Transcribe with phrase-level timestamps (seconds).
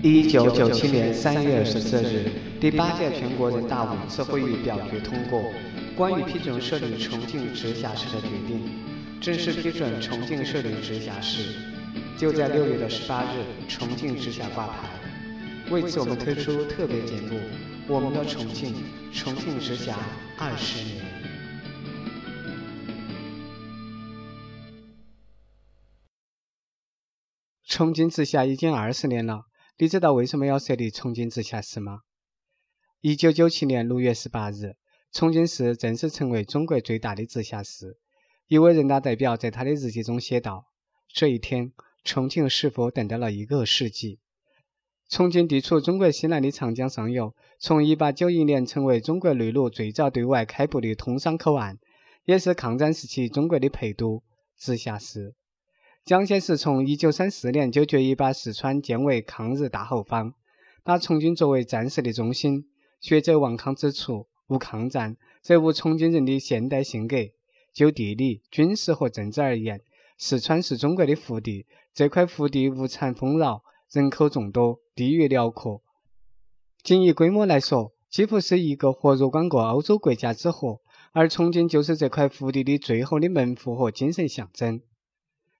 [0.00, 5.42] 一九九七年三月二十四日，第八届全国人大五次会议表决通过
[5.96, 8.62] 关于批准设立重庆直辖市的决定，
[9.20, 11.52] 正式批准重庆设立直辖市。
[12.16, 14.88] 就在六月的十八日，重庆直辖挂牌。
[15.68, 17.36] 为此，我们推出特别节目
[17.88, 18.72] 《我们的重庆，
[19.12, 19.96] 重庆直辖
[20.38, 21.04] 二十年》。
[27.64, 29.47] 重庆直辖已经二十年了。
[29.80, 32.00] 你知道为什么要设立重庆直辖市吗？
[33.00, 34.74] 一九九七年六月十八日，
[35.12, 37.96] 重庆市正式成为中国最大的直辖市。
[38.48, 40.66] 一位人大代表在他的日记中写道
[41.14, 44.18] ：“这一天，重庆似乎等待了一个世纪。”
[45.08, 51.78] 重庆地处中国西南的长江上游，从一八九一年成为中国内陆最早对外开埠的通商口岸，
[52.24, 54.24] 也是抗战时期中国的陪都、
[54.58, 55.36] 直辖市。
[56.08, 60.32] 蒋介石从一九三四年就决意把四川建为抗日大后方，
[60.82, 62.66] 把重庆作为战事的中心。
[62.98, 67.18] 学者王康指出，无抗战，则无重庆人的现代性格。
[67.74, 69.82] 就地理、军事和政治而言，
[70.16, 71.66] 四川是中国的腹地。
[71.92, 75.82] 这块腹地物产丰饶，人口众多，地域辽阔。
[76.82, 80.80] 仅以规模来说，几乎是一个活若干个欧洲国家之和。
[81.12, 84.80] 而重庆就是这块腹地的最后的门户和精神象征。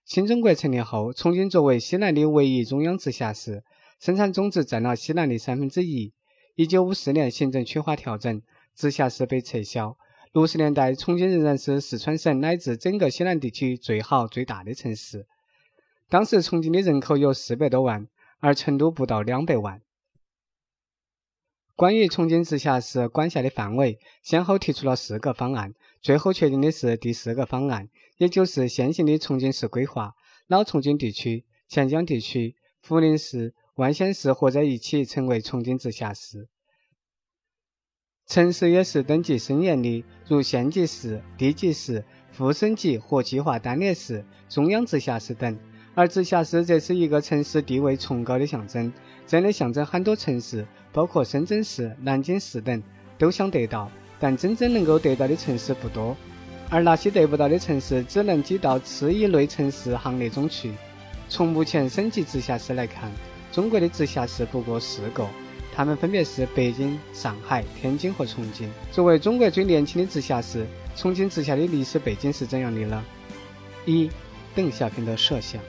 [0.09, 3.63] 新中国成立后，重庆作为西南的唯一中央直辖市，
[3.99, 6.13] 生产总值占了西南的三分之一。
[6.55, 8.41] 一九五四年行政区划调整，
[8.73, 9.95] 直辖市被撤销。
[10.33, 15.27] 六十年代，重庆仍然是四川省乃至整个西南地区最好最大的城市。
[16.09, 18.07] 当时重庆的人口有四百多万，
[18.39, 19.79] 而成都不到两百万。
[21.79, 27.87] 关于重庆直辖市管辖的范围，先后提出了四个方案，最后确定的是第四个方案。
[28.17, 30.13] 也就是现行的重庆市规划，
[30.47, 36.49] 老重庆地区、黔江地区、涪陵市、万县市合在一起成为重庆直辖市。
[38.27, 45.57] 城市也是等级森严的，如县级市、地级市、副省级和计划单列市、中央直辖市等。
[45.99, 48.89] 而直辖市则是一个城市地位崇高的象征，
[49.27, 52.81] 这样的象征很多城市，包括深圳市、南京市等，
[53.17, 56.15] 都想得到，但真正能够得到的城市不多。
[56.69, 60.71] 而那些得不到的城市，只能挤到次一类城市行列中去。
[61.27, 63.11] 从目前省级直辖市来看，
[63.51, 65.27] 中国的直辖市不过四个，
[65.75, 68.71] 它们分别是北京、上海、天津和重庆。
[68.89, 73.03] 作为中国最年轻的直辖市，重庆直辖的历史背景是怎样的呢？
[73.85, 74.09] 一、
[74.55, 75.61] 邓小平的设想。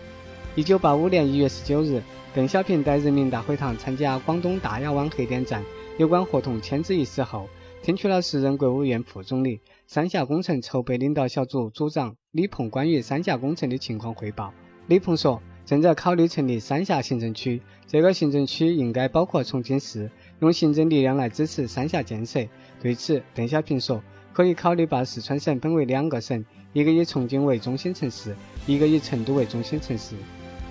[0.56, 2.02] 一九八五年一月十九日，
[2.34, 5.64] 邓小平在人民大会堂参加广东大亚湾核电站
[5.96, 7.48] 有关合同签字仪式后，
[7.84, 9.60] 听取了时任国务院副总理。
[9.86, 14.52] 三峡工程筹备领导小组组长李鹏关于三峡工程的情况汇报。
[14.88, 22.44] 李鹏说：“正在考虑成立三峡行政区，这个行政区应该包括重庆市，用行政力量来支持三峡建设。”
[22.82, 24.02] 对此，邓小平说
[24.34, 28.34] ：“可以考虑把四川省分为两个省，一个以重庆为中心城市，
[28.66, 30.16] 一个以成都为中心城市。”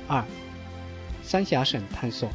[0.09, 0.25] 二，
[1.21, 2.27] 三峡省探索。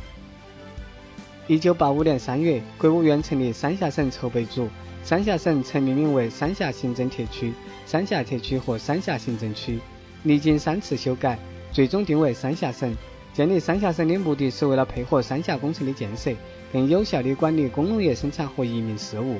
[1.49, 4.69] 一九八五年三月，国务院成立三峡省筹备组。
[5.03, 7.53] 三峡省曾命名为三峡行政特区、
[7.85, 9.79] 三峡特区和三峡行政区，
[10.23, 11.37] 历经三次修改，
[11.73, 12.97] 最终定为三峡省。
[13.35, 16.33] 建立三峡省的目的是为了配合三峡工程的建设，
[16.73, 19.39] 更有效地管理工农业生产和移民事务。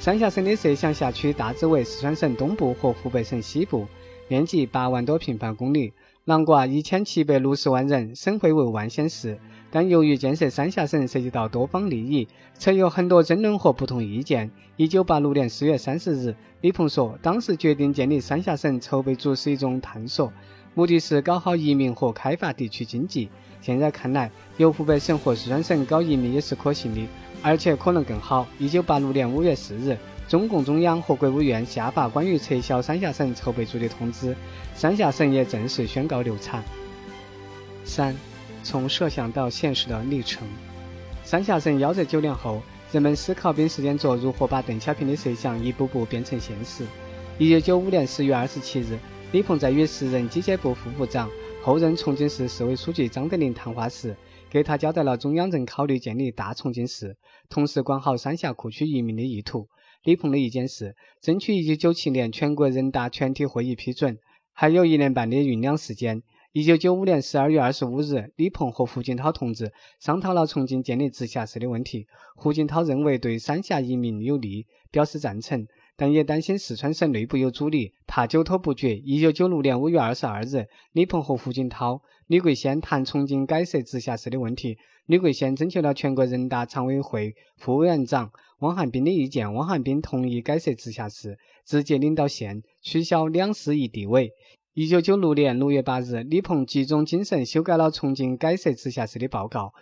[0.00, 3.86] 三峡省的设想辖区大致为四川省东部和湖北省西部，
[4.26, 5.92] 面积八万多平方公里，
[6.26, 9.38] 囊括一千七百六十万人，省会为万县市。
[9.70, 14.50] 但由于建设三峡省涉及到多方利益，曾有很多争论和不同意见。
[14.76, 20.32] 一九八六年四月三十日，李鹏说：“当时决定建立三峡省筹备组是一种探索，
[20.72, 23.28] 目的是搞好移民和开发地区经济。
[23.60, 27.06] 现在看来，由湖北省和四川省搞移民也是可行的，
[27.42, 29.98] 而且可能更好。”一九八六年五月四日，
[30.28, 34.34] 中共中央和国务院下发关于撤销三峡省筹备组的通知，
[34.74, 36.62] 三峡省也正式宣告流产。
[37.84, 38.14] 三。
[38.66, 40.48] 从设想到现实的历程，
[41.22, 46.86] 三峡省夭折九年后，人们思考并实践着如何把邓小平的设想一步步变成现实。
[47.38, 48.98] 一九九五年十月二十七日，
[49.32, 51.28] 李鹏在与时任机械部副部长、
[51.62, 54.16] 后任重庆市市委书记张德林谈话时，
[54.48, 57.14] 给他交代了中央正考虑建立大重庆市，
[57.50, 59.68] 同时管好三峡库区移民的意图。
[60.04, 64.18] 李鹏的意见是，争取一九九七年全国人大全体会议批准，
[64.52, 66.22] 还有一年半的酝酿时间。
[66.52, 72.06] 一九九五年十二月二十五日，李鹏和胡锦涛同志商讨了重庆建立直辖市的问题。
[72.36, 78.96] 胡锦涛认为对三峡移民有利，表示赞成，但也担心四川省内部有阻力，怕久拖不决。
[78.96, 84.76] 一九九六年五月二十二日，李鹏和胡锦涛、李桂先谈重庆改设直辖市的问题。
[85.06, 94.32] 李桂先征求了全国人大常委会副委员长汪汉斌的意见，汪汉斌同意改设直辖市，直接领导县，取消两市一地委。
[94.72, 99.72] 一九九六年六月八日，李鹏集中精神修改了重庆改设直辖市的报告。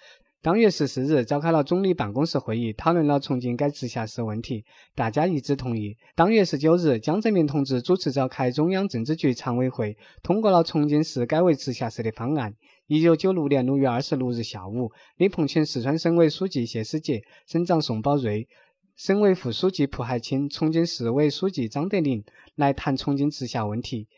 [0.43, 4.65] 当月十四日，召开了总理办公室会议，讨论了重庆改直辖市问题，
[4.97, 5.97] 大家一致同意。
[6.17, 12.57] 当月十九日，江泽民同志主持召开中央政治局常委会，通过了重庆市改为直辖市的方案。
[12.89, 18.49] 一九九六年六月二十六日下午，李鹏请四川省委书记谢思杰、省长宋宝瑞、
[18.97, 22.25] 省委副书记蒲海清、重庆市委书记张德林
[22.57, 24.09] 来谈重庆直辖问题。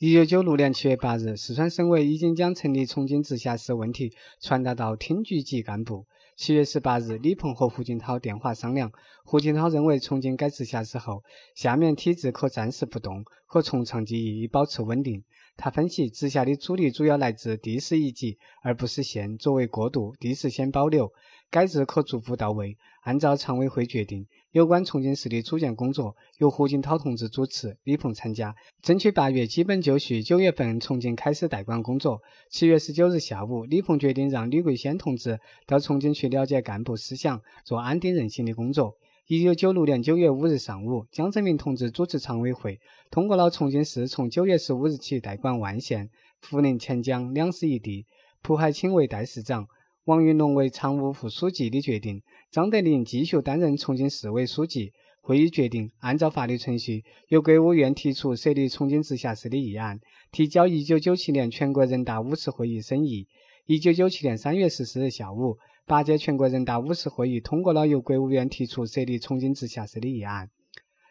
[0.00, 6.06] 一九九六年七月八日，四川省委已经将成立重庆直辖市问题传达到厅局级干部。
[6.36, 8.92] 七月十八日，李鹏和胡锦涛电话商量。
[9.24, 11.24] 胡锦涛认为，重庆改直辖市后，
[11.56, 15.24] 下面体制可暂时不动，可从长计议，以保持稳定。
[15.56, 19.36] 他分析，直辖的阻力主要来自地市一级，而不是县。
[19.36, 21.12] 作为过渡，地市先保留，
[21.50, 22.78] 改制可逐步到位。
[23.02, 24.28] 按照常委会决定。
[24.50, 32.22] 有关重庆市的组建工作由胡锦涛同志主持，李鹏参加，争取八月基本就绪，九月份重庆开始代管工作。
[32.48, 38.96] 七月十九日下午，李鹏决定让李桂仙同志到重庆去了解干部思想，做安定人心的工作。
[39.26, 42.80] 一九九六年九月五日上午，江泽民同志主持常委会，
[43.10, 46.08] 通过了重庆市从九月十五日起代管万县、
[46.42, 48.06] 涪陵、黔江两市一地，
[48.40, 49.68] 蒲海清为代市长。
[50.04, 54.94] 王云龙为常务副书记的决定，张德林继续担任重庆市委书记。
[55.20, 60.00] 会议决定，按照法律程序，由国务院提出设立重庆直辖市的议案，
[60.32, 63.28] 提交一九九七年全国人大五次会议审议。
[63.66, 70.48] 一九九七年三月十四日下午，八届全国人大五次会议通过了由国务院提出设立重庆直辖市的议案。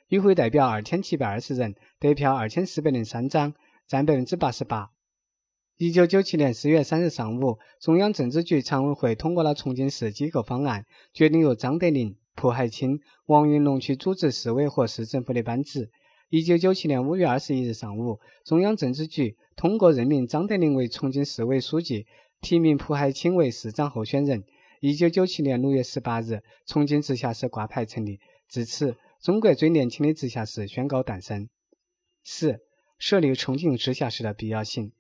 [0.09, 3.53] 与会代表二千七百二十人，得票二千四百零三张，
[3.85, 4.89] 占百分之八十八。
[5.79, 15.91] 一九九七年四月三日上午，中央政治局常委会通过了重庆市机构方案，决定由张德林、蒲海清、王云龙去组织市委和市政府的班子。
[16.29, 22.07] 一九九七年五月二十一日上午，中央政治局通过任命张德林为重庆市委书记，
[22.41, 24.45] 提名蒲海清为市长候选人。
[24.79, 28.19] 一九九七年六月十八日，重庆直辖市挂牌成立，
[28.49, 31.47] 至此，中国最年轻的直辖市宣告诞生。
[32.23, 32.61] 四、
[32.97, 34.91] 设立重庆直辖市的必要性。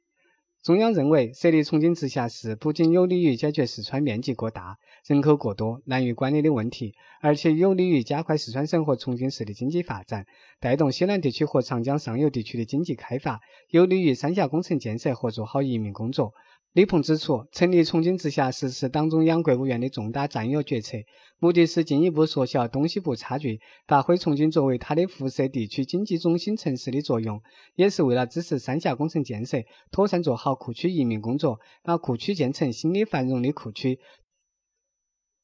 [0.67, 10.25] 中央认为，设立重庆直辖市不仅有利于解决四川面积过大、人口过多、难于管理的问题，而且有利于加快四川省和重庆市的经济发展，
[10.59, 16.33] 带动西南地区和长江上游地区的经济开发，有利于三峡工程建设和做好移民工作。
[16.73, 20.97] 李鹏指出，成立重庆直辖市是党中央、国务院的重大战略决策，
[21.39, 27.41] 目的是进一步缩小东西部差距，发挥重庆作为它的辐射地区经济中心城市的作用，
[27.73, 33.99] 也是为了支持三峡工程建设，妥善做好库区移民工作，把库区建成新的繁荣的库区。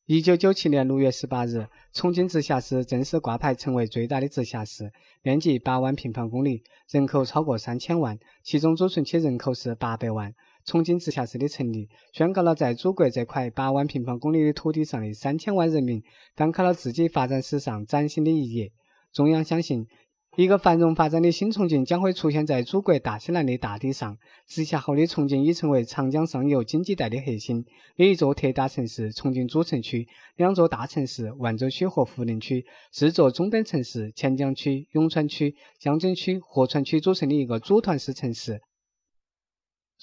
[0.06, 4.92] 一九九七年六月十八日，重庆直辖市正式挂牌成为最大的直辖市，
[5.24, 10.36] 面积八万平方公里，人口超过三千万，其中储存区人口是八百万。
[10.66, 16.04] 重庆直辖市的成立，宣告了在祖国这块八万平方公里的土地上的三千万人民，
[16.36, 18.72] 展开了自己发展史上崭新的一页。
[19.12, 19.88] 中央相信。
[20.36, 24.18] 一个繁荣发展的新重庆将会出现在祖国大西南的大地上。
[24.48, 27.68] 直辖后的重庆已成为长江上游经济带的核心，
[27.98, 38.62] 有一座特大城市——重庆主城区，两座大城市——万州区和涪陵区，四座中等城市——黔江区、永川区、江津区、合川区组成的一个组团式城市。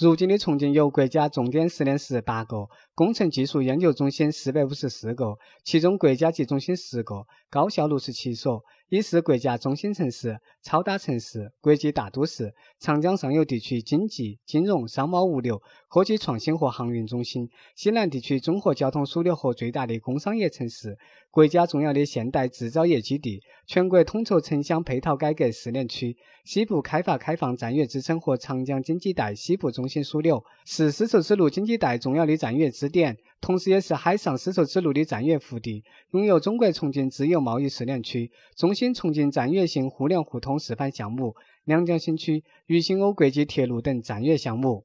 [0.00, 8.62] 如今的重庆有国家重点实验室八个，工程技术研究中心四百五十四个，其中国家级中心十个，高校六十七所。
[8.90, 20.99] 已是国家中心城市、超大城市、国际大都市、长江上游地区经济、金融、商贸、物流、科技创新和航运中心、西南地区综合交通枢纽和最大的工商业城市、
[21.30, 33.16] 国家重要的现代制造业基地、全国统筹城乡配套改革试点区、西部开发开放战略支撑和长江经济带西部中心枢纽，是丝绸之路经济带重要的战略支点。
[33.40, 44.85] 同时，也是海上丝绸之路的战略腹地，拥有中国重庆自由贸易试验区、中心重庆战略性互联互通示范项目、两江新区、渝新欧国际铁路等战略项目。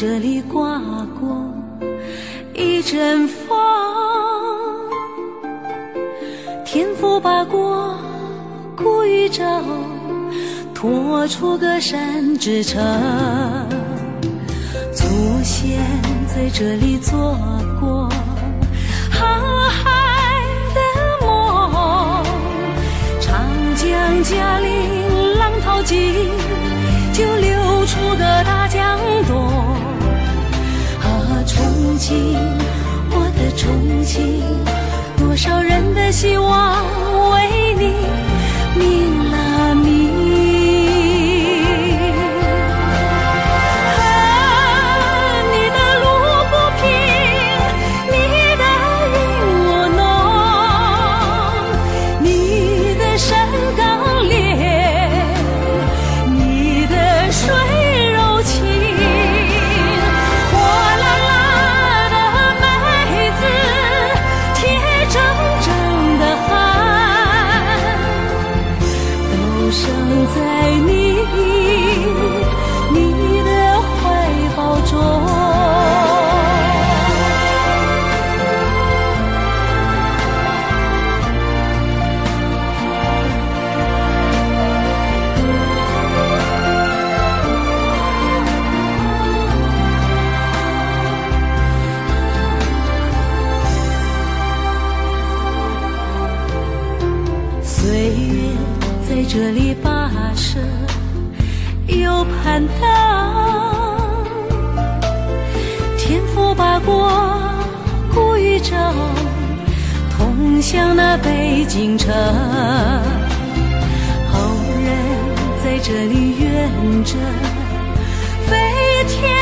[0.00, 0.80] 这里刮
[1.20, 1.44] 过
[2.54, 3.58] 一阵风，
[6.64, 7.98] 天赋把过
[8.76, 9.42] 古宇宙
[10.72, 12.80] 托出个山之城，
[14.94, 15.04] 祖
[15.42, 15.80] 先
[16.28, 17.36] 在这里做
[17.80, 18.08] 过。
[33.10, 34.42] 我的重庆，
[35.18, 36.76] 多少人的希望
[102.28, 102.76] 又攀登，
[105.96, 107.10] 天府八国
[108.14, 108.76] 古宇宙，
[110.16, 112.14] 通向那北京城。
[114.30, 114.38] 后
[114.84, 114.92] 人
[115.64, 117.14] 在这里圆着
[118.46, 118.56] 飞
[119.08, 119.34] 天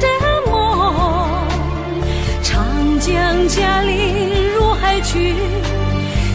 [0.00, 0.06] 的
[0.50, 1.30] 梦，
[2.42, 2.62] 长
[3.00, 5.34] 江嘉陵入海去。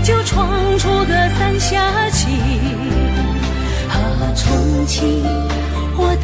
[0.04, 2.08] 就闯出个三峡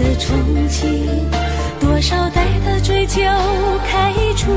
[0.02, 0.34] 的憧
[0.68, 1.06] 憬，
[1.80, 3.22] 多少代的追求
[3.88, 4.52] 开出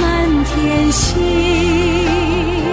[0.00, 2.63] 满天星。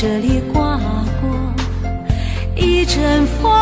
[0.00, 0.80] 这里刮
[1.20, 1.28] 过。
[2.56, 3.52] 一阵风，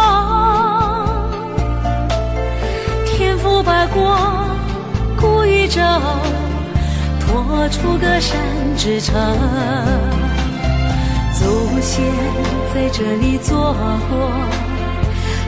[3.05, 4.17] 天赋把过
[5.21, 5.81] 古宇宙
[7.19, 8.39] 托出个山
[8.77, 9.17] 之城，
[11.33, 12.05] 祖先
[12.73, 13.75] 在这里做
[14.09, 14.31] 过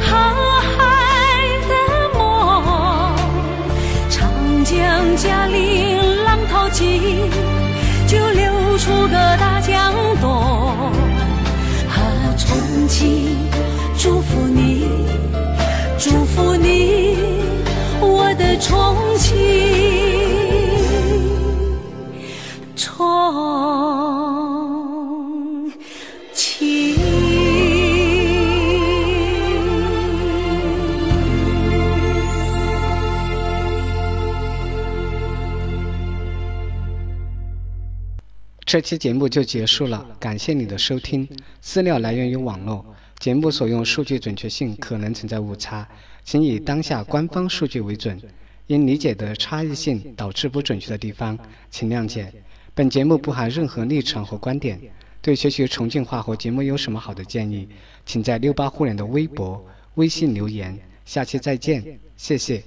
[0.00, 0.74] 航海
[1.68, 1.72] 的
[2.18, 3.14] 梦，
[4.10, 4.28] 长
[4.64, 4.74] 江
[5.16, 7.30] 嘉陵浪淘尽，
[8.08, 9.29] 就流出个
[12.50, 13.36] 曾经
[13.96, 14.49] 祝福
[38.70, 41.28] 这期节目就结束了，感谢你的收听。
[41.60, 42.86] 资料来源于网络，
[43.18, 45.88] 节目所用数据准确性可能存在误差，
[46.22, 48.16] 请以当下官方数据为准。
[48.68, 51.36] 因理解的差异性导致不准确的地方，
[51.68, 52.32] 请谅解。
[52.72, 54.80] 本节目不含任何立场和观点。
[55.20, 57.68] 对学习重庆话和节目有什么好的建议，
[58.06, 60.78] 请在六八互联的微博、微信留言。
[61.04, 62.62] 下期再见，谢谢。